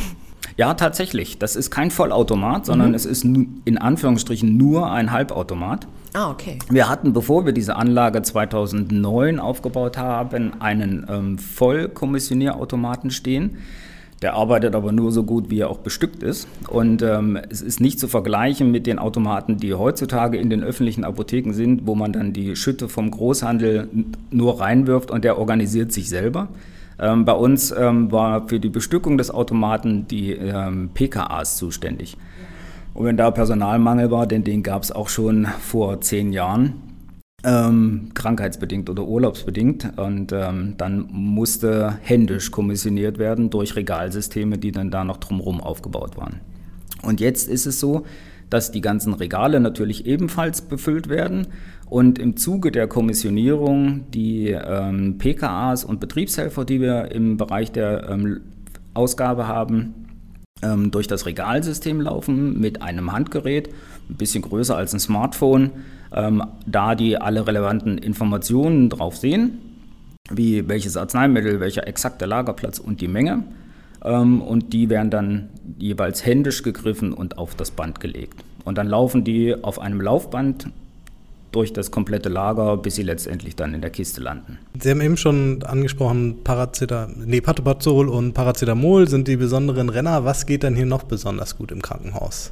Ja, 0.58 0.74
tatsächlich. 0.74 1.40
Das 1.40 1.56
ist 1.56 1.72
kein 1.72 1.92
Vollautomat, 1.92 2.66
sondern 2.66 2.90
mhm. 2.90 2.96
es 2.96 3.06
ist 3.06 3.24
in 3.24 3.78
Anführungsstrichen 3.78 4.58
nur 4.58 4.92
ein 4.92 5.12
Halbautomat. 5.12 5.88
Ah, 6.14 6.30
okay. 6.30 6.60
Wir 6.70 6.90
hatten, 6.90 7.14
bevor 7.14 7.46
wir 7.46 7.54
diese 7.54 7.78
Anlage 7.78 8.22
2009 8.22 9.40
aufgebaut 9.40 9.98
haben, 9.98 10.62
einen 10.62 11.06
ähm, 11.10 11.38
Vollkommissionierautomaten 11.38 13.12
stehen. 13.12 13.58
Der 14.22 14.36
arbeitet 14.36 14.76
aber 14.76 14.92
nur 14.92 15.12
so 15.12 15.24
gut, 15.24 15.50
wie 15.50 15.60
er 15.60 15.70
auch 15.70 15.80
bestückt 15.80 16.22
ist. 16.22 16.48
Und 16.68 17.02
ähm, 17.02 17.40
es 17.50 17.62
ist 17.62 17.80
nicht 17.80 18.00
zu 18.00 18.08
vergleichen 18.08 18.70
mit 18.72 18.86
den 18.86 19.00
Automaten, 19.00 19.58
die 19.58 19.74
heutzutage 19.74 20.38
in 20.38 20.50
den 20.50 20.64
öffentlichen 20.64 21.04
Apotheken 21.04 21.54
sind, 21.54 21.88
wo 21.88 21.96
man 21.96 22.14
dann 22.14 22.32
die 22.32 22.56
Schütte 22.56 22.88
vom 22.88 23.10
Großhandel 23.10 23.88
nur 24.30 24.60
reinwirft 24.60 25.10
und 25.10 25.24
der 25.24 25.40
organisiert 25.40 25.92
sich 25.92 26.08
selber. 26.08 26.50
Ähm, 27.00 27.26
bei 27.26 27.34
uns 27.34 27.72
ähm, 27.72 28.12
war 28.12 28.48
für 28.48 28.60
die 28.60 28.70
Bestückung 28.70 29.18
des 29.18 29.32
Automaten 29.32 30.08
die 30.08 30.34
ähm, 30.34 30.92
PKAs 30.94 31.58
zuständig. 31.58 32.16
Und 32.94 33.06
wenn 33.06 33.18
da 33.18 33.32
Personalmangel 33.32 34.12
war, 34.12 34.28
denn 34.28 34.44
den 34.44 34.62
gab 34.62 34.84
es 34.84 34.92
auch 34.92 35.10
schon 35.10 35.48
vor 35.62 36.02
zehn 36.02 36.32
Jahren, 36.32 36.91
ähm, 37.44 38.10
krankheitsbedingt 38.14 38.90
oder 38.90 39.04
urlaubsbedingt. 39.04 39.98
Und 39.98 40.32
ähm, 40.32 40.76
dann 40.78 41.08
musste 41.12 41.98
händisch 42.02 42.52
kommissioniert 42.52 43.18
werden 43.18 43.50
durch 43.50 43.76
Regalsysteme, 43.76 44.58
die 44.58 44.72
dann 44.72 44.92
da 44.92 45.04
noch 45.04 45.18
drumherum 45.18 45.62
aufgebaut 45.62 46.18
waren. 46.18 46.42
Und 47.02 47.20
jetzt 47.20 47.50
ist 47.50 47.66
es 47.66 47.80
so, 47.80 48.06
dass 48.50 48.72
die 48.72 48.82
ganzen 48.82 49.14
Regale 49.14 49.60
natürlich 49.60 50.06
ebenfalls 50.06 50.62
befüllt 50.62 51.10
werden 51.10 51.48
und 51.90 52.20
im 52.20 52.38
Zuge 52.38 52.72
der 52.72 52.88
Kommissionierung 52.88 54.12
die 54.12 54.50
ähm, 54.50 55.18
PKAs 55.18 55.84
und 55.86 56.00
Betriebshelfer, 56.00 56.66
die 56.66 56.82
wir 56.82 57.12
im 57.12 57.38
Bereich 57.38 57.72
der 57.72 58.10
ähm, 58.10 58.42
Ausgabe 58.94 59.48
haben, 59.48 60.00
ähm, 60.62 60.92
durch 60.92 61.08
das 61.08 61.25
Regalsystem 61.25 62.02
laufen 62.02 62.60
mit 62.60 62.81
einem 62.81 63.12
Handgerät, 63.12 63.69
ein 64.10 64.16
bisschen 64.16 64.42
größer 64.42 64.75
als 64.75 64.94
ein 64.94 65.00
Smartphone 65.00 65.72
ähm, 66.13 66.44
da 66.66 66.96
die 66.96 67.18
alle 67.18 67.46
relevanten 67.48 67.98
Informationen 67.98 68.90
drauf 68.90 69.18
sehen, 69.18 69.60
wie 70.30 70.68
welches 70.68 70.98
Arzneimittel, 70.98 71.60
welcher 71.60 71.88
exakte 71.88 72.25
Lagerplatz 72.25 72.80
und 72.80 73.02
die 73.02 73.08
Menge. 73.08 73.44
Ähm, 74.04 74.42
und 74.42 74.74
die 74.74 74.90
werden 74.90 75.10
dann 75.10 75.50
jeweils 75.78 76.25
händisch 76.25 76.63
gegriffen 76.63 77.13
und 77.13 77.38
auf 77.38 77.56
das 77.56 77.72
Band 77.72 78.00
gelegt. 78.00 78.44
Und 78.66 78.78
dann 78.78 78.88
laufen 78.88 79.24
die 79.24 79.56
auf 79.63 79.80
einem 79.80 80.02
Laufband 80.02 80.68
durch 81.51 81.74
das 81.74 81.92
komplette 81.92 82.30
Lager, 82.30 82.77
bis 82.77 82.95
sie 82.95 83.03
letztendlich 83.03 83.56
dann 83.56 83.74
in 83.74 83.81
der 83.81 83.89
Kiste 83.89 84.21
landen. 84.21 84.57
Sie 84.80 84.89
haben 84.89 85.01
eben 85.01 85.18
schon 85.18 85.63
angesprochen, 85.63 86.38
nee, 87.25 87.42
Patopazol 87.42 88.09
und 88.09 88.33
Paracetamol 88.33 89.07
sind 89.07 89.27
die 89.27 89.38
besonderen 89.38 89.89
Renner. 89.89 90.24
Was 90.24 90.45
geht 90.45 90.63
dann 90.63 90.75
hier 90.75 90.86
noch 90.86 91.03
besonders 91.03 91.57
gut 91.57 91.71
im 91.71 91.81
Krankenhaus? 91.81 92.50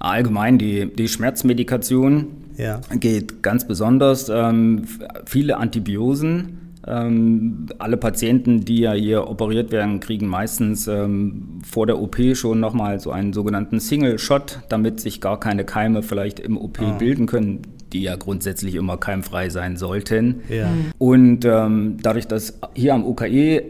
Allgemein 0.00 0.58
die, 0.58 0.92
die 0.94 1.08
Schmerzmedikation 1.08 2.26
ja. 2.56 2.80
geht 2.98 3.42
ganz 3.42 3.66
besonders. 3.66 4.28
Ähm, 4.28 4.84
viele 5.24 5.56
Antibiosen. 5.56 6.63
Ähm, 6.86 7.66
alle 7.78 7.96
Patienten, 7.96 8.64
die 8.64 8.80
ja 8.80 8.92
hier 8.92 9.28
operiert 9.28 9.72
werden, 9.72 10.00
kriegen 10.00 10.26
meistens 10.26 10.86
ähm, 10.86 11.60
vor 11.64 11.86
der 11.86 11.98
OP 11.98 12.16
schon 12.34 12.60
nochmal 12.60 13.00
so 13.00 13.10
einen 13.10 13.32
sogenannten 13.32 13.80
Single-Shot, 13.80 14.60
damit 14.68 15.00
sich 15.00 15.20
gar 15.20 15.40
keine 15.40 15.64
Keime 15.64 16.02
vielleicht 16.02 16.40
im 16.40 16.58
OP 16.58 16.80
ah. 16.80 16.92
bilden 16.98 17.26
können, 17.26 17.62
die 17.92 18.02
ja 18.02 18.16
grundsätzlich 18.16 18.74
immer 18.74 18.96
keimfrei 18.98 19.48
sein 19.48 19.76
sollten. 19.76 20.42
Ja. 20.48 20.68
Und 20.98 21.44
ähm, 21.44 21.96
dadurch, 22.02 22.26
dass 22.26 22.58
hier 22.74 22.94
am 22.94 23.06
UKE 23.06 23.62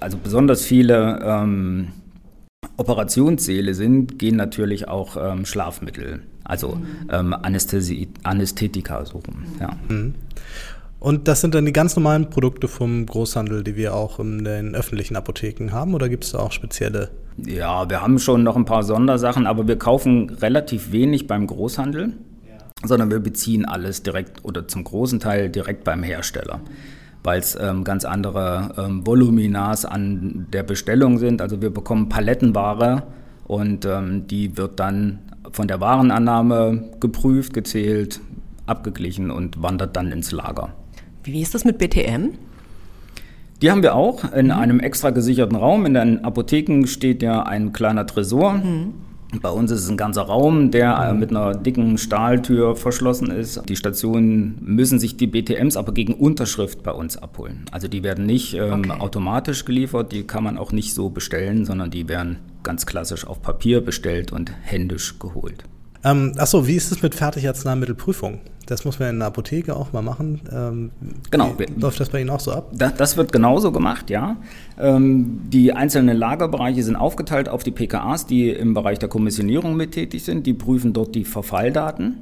also 0.00 0.18
besonders 0.18 0.64
viele 0.64 1.20
ähm, 1.22 1.88
Operationssäle 2.76 3.74
sind, 3.74 4.18
gehen 4.18 4.36
natürlich 4.36 4.88
auch 4.88 5.16
ähm, 5.16 5.44
Schlafmittel, 5.44 6.22
also 6.44 6.80
ähm, 7.10 7.32
Anästhesie, 7.32 8.08
Anästhetika 8.22 9.04
suchen. 9.04 9.44
Ja. 9.60 9.76
Mhm. 9.88 10.14
Und 11.04 11.28
das 11.28 11.42
sind 11.42 11.54
dann 11.54 11.66
die 11.66 11.72
ganz 11.74 11.96
normalen 11.96 12.30
Produkte 12.30 12.66
vom 12.66 13.04
Großhandel, 13.04 13.62
die 13.62 13.76
wir 13.76 13.92
auch 13.94 14.18
in 14.20 14.42
den 14.42 14.74
öffentlichen 14.74 15.16
Apotheken 15.16 15.70
haben, 15.70 15.92
oder 15.92 16.08
gibt 16.08 16.24
es 16.24 16.32
da 16.32 16.38
auch 16.38 16.50
spezielle? 16.50 17.10
Ja, 17.36 17.90
wir 17.90 18.00
haben 18.00 18.18
schon 18.18 18.42
noch 18.42 18.56
ein 18.56 18.64
paar 18.64 18.82
Sondersachen, 18.84 19.46
aber 19.46 19.68
wir 19.68 19.76
kaufen 19.76 20.30
relativ 20.30 20.92
wenig 20.92 21.26
beim 21.26 21.46
Großhandel, 21.46 22.14
ja. 22.48 22.88
sondern 22.88 23.10
wir 23.10 23.18
beziehen 23.18 23.66
alles 23.66 24.02
direkt 24.02 24.46
oder 24.46 24.66
zum 24.66 24.82
großen 24.82 25.20
Teil 25.20 25.50
direkt 25.50 25.84
beim 25.84 26.02
Hersteller 26.02 26.60
weil 27.22 27.40
es 27.40 27.58
ähm, 27.58 27.84
ganz 27.84 28.04
andere 28.04 28.74
ähm, 28.76 29.06
Voluminas 29.06 29.86
an 29.86 30.46
der 30.52 30.62
Bestellung 30.62 31.16
sind. 31.16 31.40
Also 31.40 31.62
wir 31.62 31.70
bekommen 31.70 32.10
Palettenware 32.10 33.04
und 33.46 33.86
ähm, 33.86 34.26
die 34.26 34.58
wird 34.58 34.78
dann 34.78 35.20
von 35.50 35.66
der 35.66 35.80
Warenannahme 35.80 36.90
geprüft, 37.00 37.54
gezählt, 37.54 38.20
abgeglichen 38.66 39.30
und 39.30 39.62
wandert 39.62 39.96
dann 39.96 40.12
ins 40.12 40.32
Lager. 40.32 40.74
Wie 41.24 41.40
ist 41.40 41.54
das 41.54 41.64
mit 41.64 41.78
BTM? 41.78 42.34
Die 43.62 43.70
haben 43.70 43.82
wir 43.82 43.94
auch 43.94 44.32
in 44.32 44.46
mhm. 44.46 44.52
einem 44.52 44.80
extra 44.80 45.10
gesicherten 45.10 45.56
Raum. 45.56 45.86
In 45.86 45.94
den 45.94 46.24
Apotheken 46.24 46.86
steht 46.86 47.22
ja 47.22 47.42
ein 47.42 47.72
kleiner 47.72 48.06
Tresor. 48.06 48.54
Mhm. 48.54 48.94
Bei 49.40 49.48
uns 49.48 49.70
ist 49.70 49.82
es 49.82 49.88
ein 49.88 49.96
ganzer 49.96 50.22
Raum, 50.22 50.70
der 50.70 50.96
äh, 50.96 51.14
mit 51.14 51.30
einer 51.30 51.54
dicken 51.54 51.98
Stahltür 51.98 52.76
verschlossen 52.76 53.30
ist. 53.30 53.62
Die 53.68 53.74
Stationen 53.74 54.58
müssen 54.60 54.98
sich 54.98 55.16
die 55.16 55.26
BTMs 55.26 55.76
aber 55.76 55.92
gegen 55.92 56.14
Unterschrift 56.14 56.82
bei 56.82 56.92
uns 56.92 57.16
abholen. 57.16 57.64
Also 57.72 57.88
die 57.88 58.02
werden 58.02 58.26
nicht 58.26 58.54
ähm, 58.54 58.84
okay. 58.90 59.00
automatisch 59.00 59.64
geliefert, 59.64 60.12
die 60.12 60.24
kann 60.24 60.44
man 60.44 60.58
auch 60.58 60.72
nicht 60.72 60.94
so 60.94 61.08
bestellen, 61.08 61.64
sondern 61.64 61.90
die 61.90 62.08
werden 62.08 62.38
ganz 62.62 62.86
klassisch 62.86 63.26
auf 63.26 63.42
Papier 63.42 63.80
bestellt 63.80 64.30
und 64.30 64.52
händisch 64.62 65.18
geholt. 65.18 65.64
Ähm, 66.04 66.32
achso, 66.36 66.66
wie 66.66 66.74
ist 66.74 66.92
es 66.92 67.02
mit 67.02 67.14
Fertigarzneimittelprüfung? 67.14 68.40
Das 68.66 68.84
muss 68.84 68.98
man 68.98 69.10
in 69.10 69.18
der 69.18 69.28
Apotheke 69.28 69.76
auch 69.76 69.92
mal 69.92 70.02
machen. 70.02 70.40
Ähm, 70.52 70.90
genau. 71.30 71.54
Läuft 71.78 72.00
das 72.00 72.08
bei 72.10 72.20
Ihnen 72.20 72.30
auch 72.30 72.40
so 72.40 72.52
ab? 72.52 72.70
Das, 72.72 72.94
das 72.94 73.16
wird 73.16 73.32
genauso 73.32 73.72
gemacht, 73.72 74.10
ja. 74.10 74.36
Ähm, 74.78 75.40
die 75.50 75.72
einzelnen 75.72 76.16
Lagerbereiche 76.16 76.82
sind 76.82 76.96
aufgeteilt 76.96 77.48
auf 77.48 77.62
die 77.62 77.70
PKAs, 77.70 78.26
die 78.26 78.50
im 78.50 78.74
Bereich 78.74 78.98
der 78.98 79.08
Kommissionierung 79.08 79.76
mit 79.76 79.92
tätig 79.92 80.24
sind. 80.24 80.46
Die 80.46 80.54
prüfen 80.54 80.92
dort 80.92 81.14
die 81.14 81.24
Verfalldaten. 81.24 82.18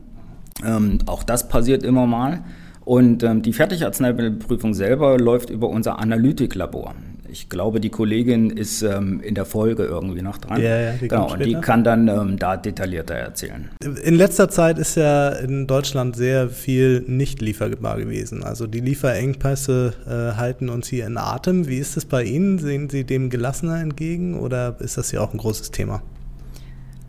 Ähm, 0.64 0.98
auch 1.06 1.22
das 1.22 1.48
passiert 1.48 1.82
immer 1.82 2.06
mal. 2.06 2.44
Und 2.84 3.22
ähm, 3.22 3.42
die 3.42 3.52
Fertigarzneimittelprüfung 3.52 4.74
selber 4.74 5.18
läuft 5.18 5.50
über 5.50 5.68
unser 5.68 5.98
Analytiklabor. 5.98 6.94
Ich 7.32 7.48
glaube, 7.48 7.80
die 7.80 7.88
Kollegin 7.88 8.50
ist 8.50 8.82
ähm, 8.82 9.20
in 9.22 9.34
der 9.34 9.46
Folge 9.46 9.84
irgendwie 9.84 10.20
noch 10.20 10.36
dran. 10.36 10.60
Ja, 10.60 10.80
ja, 10.80 10.92
die 10.92 11.08
genau, 11.08 11.32
und 11.32 11.44
die 11.44 11.54
kann 11.54 11.82
dann 11.82 12.06
ähm, 12.06 12.38
da 12.38 12.58
detaillierter 12.58 13.14
erzählen. 13.14 13.70
In 14.04 14.14
letzter 14.16 14.50
Zeit 14.50 14.78
ist 14.78 14.96
ja 14.96 15.30
in 15.30 15.66
Deutschland 15.66 16.14
sehr 16.14 16.50
viel 16.50 17.02
nicht 17.06 17.40
lieferbar 17.40 17.96
gewesen. 17.96 18.44
Also 18.44 18.66
die 18.66 18.80
Lieferengpässe 18.80 19.94
äh, 20.06 20.36
halten 20.36 20.68
uns 20.68 20.88
hier 20.88 21.06
in 21.06 21.16
Atem. 21.16 21.66
Wie 21.68 21.78
ist 21.78 21.96
es 21.96 22.04
bei 22.04 22.22
Ihnen? 22.22 22.58
Sehen 22.58 22.90
Sie 22.90 23.04
dem 23.04 23.30
gelassener 23.30 23.80
entgegen 23.80 24.38
oder 24.38 24.76
ist 24.80 24.98
das 24.98 25.10
hier 25.10 25.22
auch 25.22 25.32
ein 25.32 25.38
großes 25.38 25.70
Thema? 25.70 26.02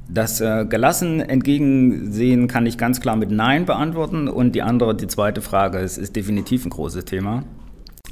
Das 0.08 0.40
äh, 0.40 0.66
gelassen 0.66 1.20
entgegensehen 1.20 2.48
kann 2.48 2.66
ich 2.66 2.78
ganz 2.78 3.02
klar 3.02 3.18
mit 3.18 3.30
Nein 3.30 3.66
beantworten. 3.66 4.30
Und 4.30 4.54
die 4.54 4.62
andere, 4.62 4.96
die 4.96 5.08
zweite 5.08 5.42
Frage, 5.42 5.80
es 5.80 5.98
ist 5.98 6.16
definitiv 6.16 6.66
ein 6.66 6.70
großes 6.70 7.04
Thema. 7.04 7.44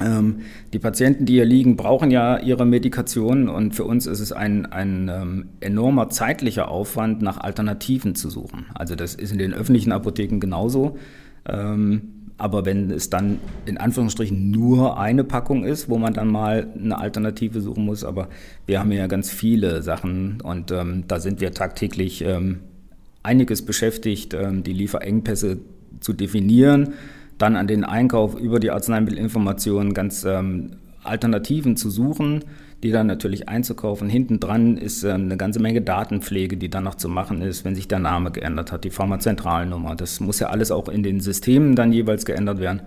Ähm, 0.04 0.40
die 0.72 0.78
Patienten, 0.78 1.26
die 1.26 1.34
hier 1.34 1.44
liegen, 1.44 1.76
brauchen 1.76 2.10
ja 2.10 2.38
ihre 2.38 2.66
Medikation 2.66 3.48
und 3.48 3.74
für 3.74 3.84
uns 3.84 4.06
ist 4.06 4.20
es 4.20 4.32
ein, 4.32 4.66
ein 4.66 5.10
ähm, 5.12 5.48
enormer 5.60 6.08
zeitlicher 6.10 6.68
Aufwand, 6.68 7.22
nach 7.22 7.38
Alternativen 7.38 8.14
zu 8.14 8.30
suchen. 8.30 8.66
Also 8.74 8.94
das 8.94 9.14
ist 9.14 9.32
in 9.32 9.38
den 9.38 9.54
öffentlichen 9.54 9.92
Apotheken 9.92 10.38
genauso. 10.40 10.98
Ähm, 11.46 12.02
aber 12.38 12.64
wenn 12.64 12.90
es 12.90 13.08
dann 13.08 13.38
in 13.66 13.78
Anführungsstrichen 13.78 14.50
nur 14.50 14.98
eine 14.98 15.22
Packung 15.22 15.64
ist, 15.64 15.88
wo 15.88 15.98
man 15.98 16.12
dann 16.12 16.28
mal 16.28 16.66
eine 16.76 16.98
Alternative 16.98 17.60
suchen 17.60 17.84
muss, 17.84 18.02
aber 18.04 18.28
wir 18.66 18.80
haben 18.80 18.90
ja 18.90 19.06
ganz 19.06 19.30
viele 19.30 19.82
Sachen 19.82 20.40
und 20.40 20.72
da 20.72 21.20
sind 21.20 21.40
wir 21.40 21.52
tagtäglich 21.52 22.24
einiges 23.22 23.62
beschäftigt, 23.62 24.34
die 24.34 24.72
Lieferengpässe 24.72 25.58
zu 26.00 26.12
definieren, 26.14 26.94
dann 27.38 27.56
an 27.56 27.66
den 27.66 27.84
Einkauf 27.84 28.38
über 28.38 28.60
die 28.60 28.70
Arzneimittelinformationen 28.70 29.94
ganz 29.94 30.24
ähm, 30.24 30.72
Alternativen 31.02 31.76
zu 31.76 31.90
suchen, 31.90 32.44
die 32.82 32.90
dann 32.90 33.06
natürlich 33.06 33.48
einzukaufen. 33.48 34.08
Hinten 34.08 34.40
dran 34.40 34.76
ist 34.76 35.04
ähm, 35.04 35.24
eine 35.24 35.36
ganze 35.36 35.60
Menge 35.60 35.82
Datenpflege, 35.82 36.56
die 36.56 36.68
dann 36.68 36.84
noch 36.84 36.96
zu 36.96 37.08
machen 37.08 37.42
ist, 37.42 37.64
wenn 37.64 37.74
sich 37.74 37.88
der 37.88 37.98
Name 38.00 38.30
geändert 38.30 38.72
hat, 38.72 38.84
die 38.84 38.90
Pharmazentralnummer. 38.90 39.94
Das 39.94 40.20
muss 40.20 40.40
ja 40.40 40.48
alles 40.48 40.70
auch 40.70 40.88
in 40.88 41.02
den 41.02 41.20
Systemen 41.20 41.76
dann 41.76 41.92
jeweils 41.92 42.24
geändert 42.24 42.58
werden. 42.58 42.82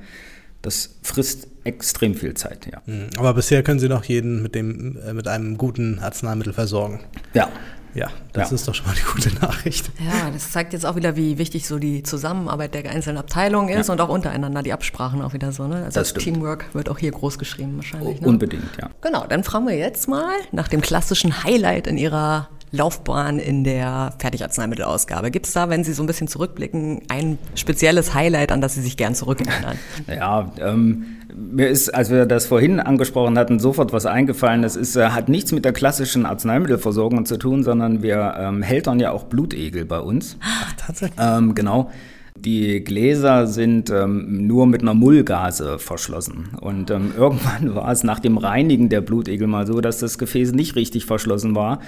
Das 0.62 0.98
frisst 1.04 1.48
extrem 1.64 2.16
viel 2.16 2.34
Zeit, 2.34 2.68
ja. 2.72 2.82
Hm, 2.86 3.10
Aber 3.18 3.34
bisher 3.36 3.62
können 3.64 3.80
Sie 3.80 3.88
noch 3.88 4.04
jeden 4.04 4.42
mit, 4.42 4.56
dem, 4.56 4.98
äh, 5.08 5.14
mit 5.14 5.28
einem 5.28 5.58
guten 5.58 6.00
Arzneimittel 6.00 6.54
versorgen. 6.54 7.02
Ja, 7.34 7.50
Ja, 7.96 8.10
das 8.34 8.50
Ja. 8.52 8.56
ist 8.56 8.68
doch 8.68 8.76
schon 8.76 8.86
mal 8.86 8.94
die 8.96 9.02
gute 9.04 9.34
Nachricht. 9.40 9.90
Ja, 10.00 10.30
das 10.32 10.52
zeigt 10.52 10.74
jetzt 10.74 10.86
auch 10.86 10.96
wieder, 10.98 11.16
wie 11.16 11.38
wichtig 11.38 11.66
so 11.68 11.80
die 11.80 12.04
Zusammenarbeit 12.04 12.74
der 12.74 12.90
einzelnen 12.92 13.18
Abteilungen 13.18 13.70
ist 13.70 13.88
Ja. 13.88 13.94
und 13.94 14.02
auch 14.02 14.10
untereinander 14.10 14.62
die 14.64 14.74
Absprachen 14.74 15.22
auch 15.22 15.34
wieder 15.34 15.52
so. 15.54 15.66
Ne? 15.68 15.78
Also 15.86 16.00
Das 16.02 16.10
stimmt. 16.10 16.24
Teamwork 16.26 16.66
wird 16.74 16.90
auch 16.90 16.98
hier 16.98 17.12
groß 17.12 17.40
geschrieben 17.40 17.78
wahrscheinlich. 17.78 18.20
Ne? 18.22 18.28
unbedingt, 18.28 18.64
ja. 18.80 18.90
Genau, 19.02 19.26
dann 19.28 19.44
fragen 19.46 19.66
wir 19.68 19.78
jetzt 19.78 20.08
mal 20.10 20.34
nach 20.52 20.68
dem 20.68 20.82
klassischen 20.82 21.44
Highlight 21.44 21.88
in 21.88 21.98
Ihrer 21.98 22.50
Laufbahn 22.76 23.40
in 23.40 23.64
der 23.64 24.14
Fertigarzneimittelausgabe. 24.20 25.32
Gibt 25.32 25.48
es 25.48 25.54
da, 25.54 25.70
wenn 25.70 25.84
Sie 25.84 25.94
so 25.94 26.04
ein 26.04 26.08
bisschen 26.08 26.28
zurückblicken, 26.28 27.02
ein 27.08 27.38
spezielles 27.56 28.14
Highlight, 28.14 28.52
an 28.52 28.62
das 28.62 28.76
Sie 28.76 28.82
sich 28.82 28.98
gern 28.98 29.16
zurückerinnern? 29.16 29.78
Ja, 30.08 30.52
ähm, 30.60 31.06
mir 31.36 31.68
ist, 31.68 31.90
als 31.90 32.10
wir 32.10 32.26
das 32.26 32.46
vorhin 32.46 32.80
angesprochen 32.80 33.38
hatten, 33.38 33.60
sofort 33.60 33.94
was 33.94 34.06
eingefallen. 34.06 34.62
Das 34.62 34.76
ist, 34.76 34.96
äh, 34.96 35.10
hat 35.10 35.30
nichts 35.30 35.52
mit 35.52 35.66
der 35.66 35.74
klassischen 35.74 36.26
Arzneimittelversorgung 36.26 37.26
zu 37.26 37.38
tun, 37.38 37.64
sondern 37.64 38.02
wir 38.02 38.36
ähm, 38.38 38.62
hältern 38.62 39.00
ja 39.00 39.12
auch 39.12 39.26
Blutegel 39.26 39.86
bei 39.86 40.00
uns. 40.00 40.38
Ach, 40.42 40.74
tatsächlich. 40.74 41.20
Ähm, 41.20 41.56
genau. 41.56 41.92
Die 42.38 42.84
Gläser 42.84 43.48
sind 43.48 43.90
ähm, 43.90 44.46
nur 44.46 44.68
mit 44.68 44.82
einer 44.82 44.94
Mullgase 44.94 45.80
verschlossen. 45.80 46.50
Und 46.60 46.92
ähm, 46.92 47.14
irgendwann 47.18 47.76
war 47.76 47.92
es 47.92 48.04
nach 48.04 48.20
dem 48.20 48.38
Reinigen 48.38 48.90
der 48.90 49.02
Blutegel 49.02 49.48
mal 49.48 49.66
so, 49.66 49.82
dass 49.82 50.00
das 50.00 50.18
Gefäß 50.18 50.52
nicht 50.52 50.76
richtig 50.76 51.06
verschlossen 51.06 51.56
war. 51.56 51.80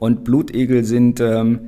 Und 0.00 0.24
Blutegel 0.24 0.82
sind 0.84 1.20
ähm, 1.20 1.60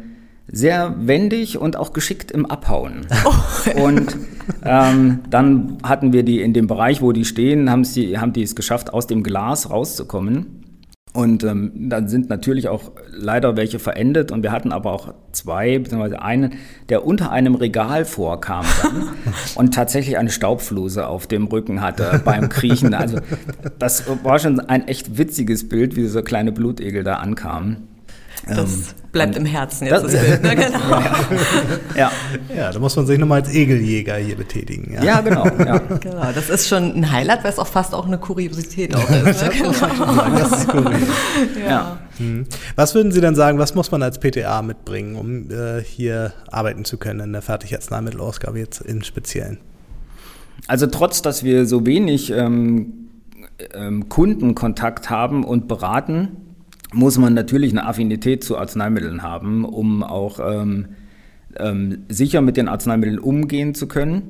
sehr 0.50 0.94
wendig 0.98 1.58
und 1.58 1.76
auch 1.76 1.92
geschickt 1.92 2.30
im 2.30 2.46
Abhauen. 2.46 3.06
Und 3.76 4.16
ähm, 4.64 5.20
dann 5.30 5.78
hatten 5.82 6.12
wir 6.12 6.24
die 6.24 6.40
in 6.40 6.52
dem 6.52 6.66
Bereich, 6.66 7.00
wo 7.02 7.12
die 7.12 7.24
stehen, 7.24 7.70
haben 7.70 7.84
sie, 7.84 8.18
haben 8.18 8.32
die 8.32 8.42
es 8.42 8.56
geschafft, 8.56 8.92
aus 8.92 9.06
dem 9.06 9.22
Glas 9.22 9.70
rauszukommen. 9.70 10.62
Und 11.12 11.44
ähm, 11.44 11.72
dann 11.90 12.08
sind 12.08 12.30
natürlich 12.30 12.68
auch 12.68 12.92
leider 13.10 13.54
welche 13.54 13.78
verendet 13.78 14.32
und 14.32 14.42
wir 14.42 14.50
hatten 14.50 14.72
aber 14.72 14.92
auch 14.92 15.12
zwei, 15.32 15.78
beziehungsweise 15.78 16.22
einen, 16.22 16.54
der 16.88 17.04
unter 17.04 17.30
einem 17.30 17.54
Regal 17.54 18.06
vorkam 18.06 18.64
und 19.54 19.74
tatsächlich 19.74 20.16
eine 20.16 20.30
Staubfluse 20.30 21.06
auf 21.06 21.26
dem 21.26 21.48
Rücken 21.48 21.82
hatte 21.82 22.22
beim 22.24 22.48
Kriechen. 22.48 22.94
Also 22.94 23.18
das 23.78 24.04
war 24.24 24.38
schon 24.38 24.58
ein 24.60 24.88
echt 24.88 25.18
witziges 25.18 25.68
Bild, 25.68 25.96
wie 25.96 26.00
dieser 26.00 26.22
kleine 26.22 26.50
Blutegel 26.50 27.04
da 27.04 27.16
ankam. 27.16 27.88
Das 28.48 28.58
Ähm, 28.58 28.84
bleibt 29.12 29.36
im 29.36 29.44
Herzen 29.44 29.86
jetzt, 29.86 30.02
das- 30.04 30.12
das, 30.12 30.20
Bild. 30.22 30.42
Ne? 30.42 30.56
Genau. 30.66 31.00
Ja, 31.96 32.10
Ja, 32.56 32.72
da 32.72 32.78
muss 32.80 32.96
man 32.96 33.06
sich 33.06 33.18
nochmal 33.18 33.42
als 33.42 33.54
Egeljäger 33.54 34.16
hier 34.16 34.36
betätigen. 34.36 34.96
ja 35.02 35.20
genau. 35.20 35.46
Ja. 35.46 35.78
genau. 35.78 36.26
Das 36.34 36.50
ist 36.50 36.66
schon 36.68 36.94
ein 36.96 37.12
Highlight, 37.12 37.44
weil 37.44 37.52
es 37.52 37.58
auch 37.58 37.66
fast 37.68 37.94
auch 37.94 38.06
eine 38.06 38.18
Kuriosität 38.18 38.96
auch 38.96 39.08
ist. 39.26 39.42
Ne? 39.42 39.50
Genau. 39.56 39.72
Das 40.38 40.52
ist 40.60 40.74
cool. 40.74 40.92
Ja. 41.68 41.98
Hm. 42.18 42.46
Was 42.76 42.94
würden 42.94 43.12
Sie 43.12 43.20
denn 43.20 43.34
sagen, 43.34 43.58
was 43.58 43.74
muss 43.74 43.90
man 43.90 44.02
als 44.02 44.18
PTA 44.18 44.60
mitbringen, 44.62 45.14
um 45.16 45.50
äh, 45.50 45.82
hier 45.82 46.32
arbeiten 46.50 46.84
zu 46.84 46.96
können 46.98 47.20
in 47.20 47.32
der 47.32 47.42
Fertigarzneimittelausgabe 47.42 48.58
jetzt 48.58 48.80
im 48.80 49.02
Speziellen? 49.02 49.58
Also 50.66 50.86
trotz, 50.88 51.22
dass 51.22 51.42
wir 51.44 51.64
so 51.66 51.86
wenig 51.86 52.30
ähm, 52.32 53.08
ähm, 53.74 54.08
Kundenkontakt 54.08 55.10
haben 55.10 55.44
und 55.44 55.68
beraten, 55.68 56.36
muss 56.92 57.18
man 57.18 57.34
natürlich 57.34 57.72
eine 57.72 57.86
Affinität 57.86 58.44
zu 58.44 58.56
Arzneimitteln 58.58 59.22
haben, 59.22 59.64
um 59.64 60.02
auch 60.02 60.40
ähm, 60.40 60.86
ähm, 61.58 61.98
sicher 62.08 62.40
mit 62.40 62.56
den 62.56 62.68
Arzneimitteln 62.68 63.18
umgehen 63.18 63.74
zu 63.74 63.86
können. 63.88 64.22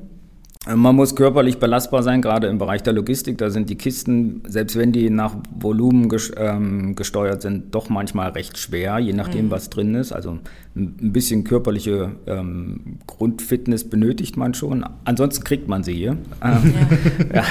Ähm, 0.67 0.79
Man 0.79 0.95
muss 0.95 1.15
körperlich 1.15 1.57
belastbar 1.57 2.03
sein, 2.03 2.21
gerade 2.21 2.47
im 2.47 2.57
Bereich 2.57 2.83
der 2.83 2.93
Logistik. 2.93 3.37
Da 3.37 3.49
sind 3.49 3.69
die 3.69 3.75
Kisten, 3.75 4.43
selbst 4.47 4.77
wenn 4.77 4.91
die 4.93 5.09
nach 5.09 5.35
Volumen 5.59 6.09
ähm, 6.37 6.95
gesteuert 6.95 7.41
sind, 7.41 7.75
doch 7.75 7.89
manchmal 7.89 8.29
recht 8.31 8.57
schwer, 8.57 8.97
je 8.99 9.13
nachdem, 9.13 9.51
was 9.51 9.69
drin 9.69 9.93
ist. 9.95 10.11
Also 10.13 10.39
ein 10.75 11.11
bisschen 11.11 11.43
körperliche 11.43 12.11
ähm, 12.27 12.99
Grundfitness 13.07 13.89
benötigt 13.89 14.37
man 14.37 14.53
schon. 14.53 14.85
Ansonsten 15.05 15.43
kriegt 15.43 15.67
man 15.67 15.83
sie 15.83 15.93
hier. 15.93 16.17
Ähm, 16.41 16.73
ja. 17.33 17.43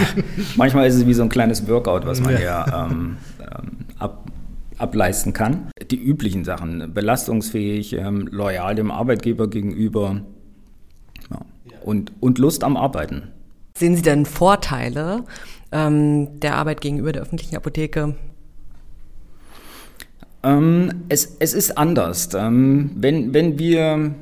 Manchmal 0.57 0.87
ist 0.87 0.95
es 0.97 1.07
wie 1.07 1.15
so 1.15 1.23
ein 1.23 1.29
kleines 1.29 1.69
Workout, 1.69 2.07
was 2.07 2.21
man 2.21 2.33
Ja. 2.33 2.65
hier 2.65 2.89
ähm, 2.97 3.17
ähm, 3.41 3.69
ab, 3.99 4.32
ableisten 4.83 5.33
kann. 5.33 5.71
Die 5.91 6.03
üblichen 6.03 6.45
Sachen, 6.45 6.93
belastungsfähig, 6.93 7.95
ähm, 7.95 8.29
loyal 8.31 8.75
dem 8.75 8.91
Arbeitgeber 8.91 9.49
gegenüber 9.49 10.23
ja. 11.31 11.41
und, 11.83 12.13
und 12.21 12.39
Lust 12.39 12.65
am 12.65 12.77
Arbeiten. 12.77 13.29
Sehen 13.77 13.97
Sie 13.97 14.03
denn 14.03 14.27
Vorteile 14.27 15.25
ähm, 15.71 16.41
der 16.41 16.57
Arbeit 16.57 16.81
gegenüber 16.81 17.13
der 17.13 17.23
öffentlichen 17.23 17.57
Apotheke? 17.57 18.17
Ähm, 20.43 21.05
es, 21.09 21.37
es 21.39 21.55
ist 21.55 21.79
anders. 21.79 22.31
Ähm, 22.35 22.91
wenn, 22.97 23.33
wenn 23.33 23.59
wir, 23.59 24.15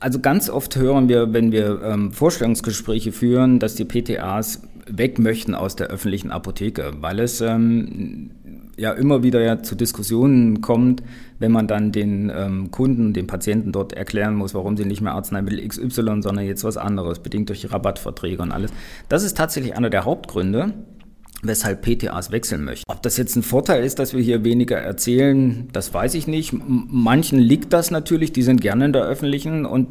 also 0.00 0.18
ganz 0.18 0.50
oft 0.50 0.76
hören 0.76 1.08
wir, 1.08 1.32
wenn 1.32 1.52
wir 1.52 1.80
ähm, 1.82 2.10
Vorstellungsgespräche 2.12 3.12
führen, 3.12 3.60
dass 3.60 3.76
die 3.76 3.84
PTAs 3.84 4.62
weg 4.86 5.18
möchten 5.18 5.54
aus 5.54 5.76
der 5.76 5.86
öffentlichen 5.86 6.30
Apotheke, 6.30 6.92
weil 7.00 7.20
es 7.20 7.40
ähm, 7.40 8.30
ja 8.76 8.92
immer 8.92 9.22
wieder 9.22 9.40
ja 9.40 9.62
zu 9.62 9.74
Diskussionen 9.74 10.60
kommt, 10.60 11.02
wenn 11.38 11.52
man 11.52 11.66
dann 11.66 11.92
den 11.92 12.32
ähm, 12.34 12.70
Kunden, 12.70 13.12
den 13.12 13.26
Patienten 13.26 13.72
dort 13.72 13.92
erklären 13.92 14.34
muss, 14.34 14.54
warum 14.54 14.76
sie 14.76 14.84
nicht 14.84 15.00
mehr 15.00 15.12
Arzneimittel 15.12 15.66
XY, 15.66 16.22
sondern 16.22 16.44
jetzt 16.44 16.64
was 16.64 16.76
anderes, 16.76 17.18
bedingt 17.18 17.48
durch 17.48 17.70
Rabattverträge 17.72 18.42
und 18.42 18.52
alles. 18.52 18.72
Das 19.08 19.22
ist 19.22 19.36
tatsächlich 19.36 19.76
einer 19.76 19.90
der 19.90 20.04
Hauptgründe, 20.04 20.72
weshalb 21.42 21.82
PTAs 21.82 22.30
wechseln 22.30 22.64
möchten. 22.64 22.90
Ob 22.90 23.02
das 23.02 23.16
jetzt 23.16 23.36
ein 23.36 23.42
Vorteil 23.42 23.84
ist, 23.84 23.98
dass 23.98 24.14
wir 24.14 24.22
hier 24.22 24.44
weniger 24.44 24.78
erzählen, 24.78 25.68
das 25.72 25.92
weiß 25.92 26.14
ich 26.14 26.26
nicht. 26.26 26.54
Manchen 26.66 27.38
liegt 27.38 27.72
das 27.72 27.90
natürlich, 27.90 28.32
die 28.32 28.42
sind 28.42 28.60
gerne 28.60 28.86
in 28.86 28.92
der 28.92 29.04
öffentlichen 29.04 29.66
und 29.66 29.88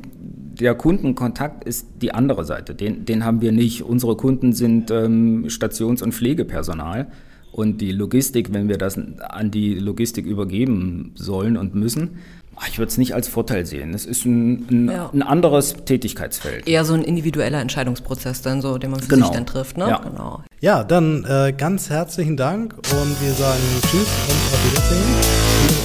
der 0.59 0.75
Kundenkontakt 0.75 1.63
ist 1.63 1.87
die 2.01 2.13
andere 2.13 2.45
Seite. 2.45 2.75
Den, 2.75 3.05
den 3.05 3.25
haben 3.25 3.41
wir 3.41 3.51
nicht. 3.51 3.83
Unsere 3.83 4.15
Kunden 4.15 4.53
sind 4.53 4.91
ähm, 4.91 5.49
Stations- 5.49 6.03
und 6.03 6.13
Pflegepersonal. 6.13 7.07
Und 7.53 7.81
die 7.81 7.91
Logistik, 7.91 8.51
wenn 8.51 8.67
wir 8.67 8.77
das 8.79 8.97
an 8.97 9.51
die 9.51 9.75
Logistik 9.75 10.25
übergeben 10.25 11.11
sollen 11.15 11.55
und 11.55 11.75
müssen, 11.75 12.17
ach, 12.55 12.67
ich 12.67 12.79
würde 12.79 12.89
es 12.89 12.97
nicht 12.97 13.13
als 13.13 13.27
Vorteil 13.27 13.65
sehen. 13.67 13.93
Es 13.93 14.05
ist 14.07 14.25
ein, 14.25 14.65
ein, 14.71 14.89
Ja. 14.89 15.09
ein 15.13 15.21
anderes 15.21 15.75
Tätigkeitsfeld. 15.85 16.67
Eher 16.67 16.83
so 16.83 16.95
ein 16.95 17.03
individueller 17.03 17.61
Entscheidungsprozess 17.61 18.41
dann 18.41 18.61
so, 18.61 18.79
den 18.79 18.89
man 18.89 19.01
für 19.01 19.07
Genau. 19.09 19.27
sich 19.27 19.35
dann 19.35 19.45
trifft, 19.45 19.77
ne? 19.77 19.87
Ja. 19.87 19.97
Genau. 19.99 20.43
Ja, 20.61 20.83
dann 20.83 21.25
äh, 21.25 21.53
ganz 21.55 21.89
herzlichen 21.91 22.37
Dank 22.37 22.73
und 22.73 23.21
wir 23.21 23.33
sagen 23.33 23.61
Tschüss 23.83 24.07
und 24.27 24.53
auf 24.53 24.71
Wiedersehen. 24.71 25.03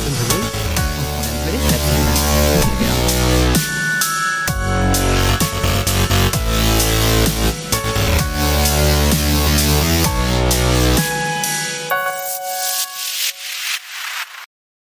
Interview. 0.06 0.48